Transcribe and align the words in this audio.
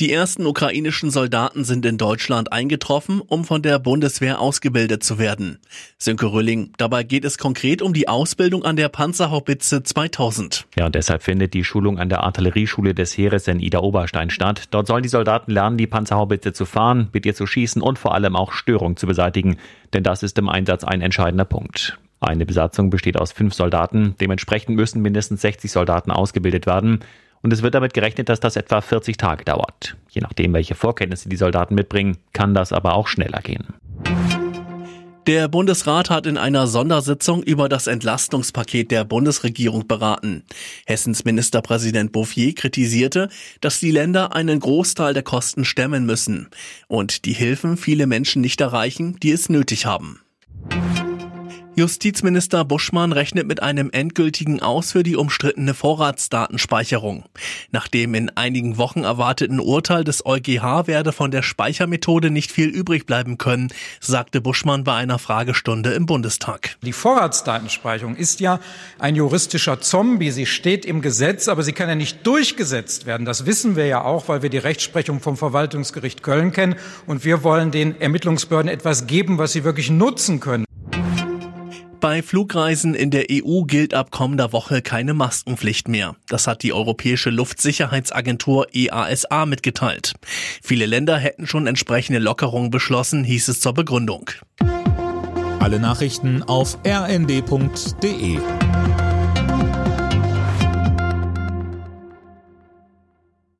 Die 0.00 0.10
ersten 0.10 0.46
ukrainischen 0.46 1.10
Soldaten 1.10 1.64
sind 1.64 1.84
in 1.84 1.98
Deutschland 1.98 2.52
eingetroffen, 2.52 3.20
um 3.20 3.44
von 3.44 3.60
der 3.62 3.78
Bundeswehr 3.78 4.40
ausgebildet 4.40 5.04
zu 5.04 5.18
werden. 5.18 5.58
Sönke 5.98 6.32
Rülling, 6.32 6.72
dabei 6.78 7.02
geht 7.02 7.24
es 7.24 7.36
konkret 7.36 7.82
um 7.82 7.92
die 7.92 8.08
Ausbildung 8.08 8.64
an 8.64 8.76
der 8.76 8.88
Panzerhaubitze 8.88 9.82
2000. 9.82 10.66
Ja, 10.76 10.86
und 10.86 10.94
deshalb 10.94 11.22
findet 11.22 11.52
die 11.52 11.64
Schulung 11.64 11.98
an 11.98 12.08
der 12.08 12.22
Artillerieschule 12.24 12.94
des 12.94 13.16
Heeres 13.16 13.46
in 13.48 13.60
Ida-Oberstein 13.60 14.30
statt. 14.30 14.64
Dort 14.70 14.86
sollen 14.86 15.02
die 15.02 15.08
Soldaten 15.10 15.50
lernen, 15.50 15.76
die 15.76 15.86
Panzerhaubitze 15.86 16.52
zu 16.52 16.64
fahren, 16.64 17.08
mit 17.12 17.26
ihr 17.26 17.34
zu 17.34 17.46
schießen 17.46 17.82
und 17.82 17.98
vor 17.98 18.14
allem 18.14 18.34
auch 18.34 18.52
Störung 18.52 18.96
zu 18.96 19.06
beseitigen. 19.06 19.58
Denn 19.92 20.02
das 20.02 20.22
ist 20.22 20.38
im 20.38 20.48
Einsatz 20.48 20.84
ein 20.84 21.02
entscheidender 21.02 21.44
Punkt. 21.44 21.98
Eine 22.18 22.46
Besatzung 22.46 22.88
besteht 22.88 23.18
aus 23.18 23.32
fünf 23.32 23.52
Soldaten. 23.52 24.14
Dementsprechend 24.20 24.76
müssen 24.76 25.02
mindestens 25.02 25.42
60 25.42 25.70
Soldaten 25.70 26.12
ausgebildet 26.12 26.66
werden. 26.66 27.00
Und 27.42 27.52
es 27.52 27.62
wird 27.62 27.74
damit 27.74 27.92
gerechnet, 27.92 28.28
dass 28.28 28.40
das 28.40 28.56
etwa 28.56 28.80
40 28.80 29.16
Tage 29.16 29.44
dauert. 29.44 29.96
Je 30.10 30.20
nachdem, 30.20 30.52
welche 30.52 30.74
Vorkenntnisse 30.74 31.28
die 31.28 31.36
Soldaten 31.36 31.74
mitbringen, 31.74 32.18
kann 32.32 32.54
das 32.54 32.72
aber 32.72 32.94
auch 32.94 33.08
schneller 33.08 33.40
gehen. 33.40 33.66
Der 35.28 35.46
Bundesrat 35.46 36.10
hat 36.10 36.26
in 36.26 36.36
einer 36.36 36.66
Sondersitzung 36.66 37.44
über 37.44 37.68
das 37.68 37.86
Entlastungspaket 37.86 38.90
der 38.90 39.04
Bundesregierung 39.04 39.86
beraten. 39.86 40.42
Hessens 40.84 41.24
Ministerpräsident 41.24 42.10
Bouffier 42.10 42.56
kritisierte, 42.56 43.28
dass 43.60 43.78
die 43.78 43.92
Länder 43.92 44.34
einen 44.34 44.58
Großteil 44.58 45.14
der 45.14 45.22
Kosten 45.22 45.64
stemmen 45.64 46.06
müssen 46.06 46.48
und 46.88 47.24
die 47.24 47.34
Hilfen 47.34 47.76
viele 47.76 48.08
Menschen 48.08 48.42
nicht 48.42 48.60
erreichen, 48.60 49.16
die 49.22 49.30
es 49.30 49.48
nötig 49.48 49.86
haben. 49.86 50.21
Justizminister 51.74 52.66
Buschmann 52.66 53.12
rechnet 53.12 53.46
mit 53.46 53.62
einem 53.62 53.88
endgültigen 53.90 54.60
Aus 54.60 54.92
für 54.92 55.02
die 55.02 55.16
umstrittene 55.16 55.72
Vorratsdatenspeicherung. 55.72 57.24
Nach 57.70 57.88
dem 57.88 58.12
in 58.14 58.28
einigen 58.36 58.76
Wochen 58.76 59.04
erwarteten 59.04 59.58
Urteil 59.58 60.04
des 60.04 60.26
EuGH 60.26 60.86
werde 60.86 61.12
von 61.12 61.30
der 61.30 61.40
Speichermethode 61.40 62.30
nicht 62.30 62.52
viel 62.52 62.68
übrig 62.68 63.06
bleiben 63.06 63.38
können, 63.38 63.68
sagte 64.00 64.42
Buschmann 64.42 64.84
bei 64.84 64.94
einer 64.94 65.18
Fragestunde 65.18 65.94
im 65.94 66.04
Bundestag. 66.04 66.76
Die 66.82 66.92
Vorratsdatenspeicherung 66.92 68.16
ist 68.16 68.40
ja 68.40 68.60
ein 68.98 69.16
juristischer 69.16 69.80
Zombie. 69.80 70.30
Sie 70.30 70.44
steht 70.44 70.84
im 70.84 71.00
Gesetz, 71.00 71.48
aber 71.48 71.62
sie 71.62 71.72
kann 71.72 71.88
ja 71.88 71.94
nicht 71.94 72.26
durchgesetzt 72.26 73.06
werden. 73.06 73.24
Das 73.24 73.46
wissen 73.46 73.76
wir 73.76 73.86
ja 73.86 74.04
auch, 74.04 74.28
weil 74.28 74.42
wir 74.42 74.50
die 74.50 74.58
Rechtsprechung 74.58 75.20
vom 75.20 75.38
Verwaltungsgericht 75.38 76.22
Köln 76.22 76.52
kennen. 76.52 76.74
Und 77.06 77.24
wir 77.24 77.42
wollen 77.44 77.70
den 77.70 77.98
Ermittlungsbehörden 77.98 78.70
etwas 78.70 79.06
geben, 79.06 79.38
was 79.38 79.52
sie 79.52 79.64
wirklich 79.64 79.88
nutzen 79.88 80.38
können. 80.38 80.66
Bei 82.02 82.20
Flugreisen 82.20 82.96
in 82.96 83.12
der 83.12 83.26
EU 83.30 83.62
gilt 83.62 83.94
ab 83.94 84.10
kommender 84.10 84.52
Woche 84.52 84.82
keine 84.82 85.14
Maskenpflicht 85.14 85.86
mehr. 85.86 86.16
Das 86.26 86.48
hat 86.48 86.64
die 86.64 86.72
Europäische 86.72 87.30
Luftsicherheitsagentur 87.30 88.66
EASA 88.74 89.46
mitgeteilt. 89.46 90.14
Viele 90.64 90.86
Länder 90.86 91.16
hätten 91.16 91.46
schon 91.46 91.68
entsprechende 91.68 92.18
Lockerungen 92.18 92.70
beschlossen, 92.70 93.22
hieß 93.22 93.46
es 93.46 93.60
zur 93.60 93.74
Begründung. 93.74 94.30
Alle 95.60 95.78
Nachrichten 95.78 96.42
auf 96.42 96.76
rnd.de 96.84 98.40